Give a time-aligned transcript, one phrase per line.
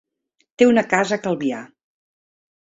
[0.61, 1.61] Té una casa a Calvià.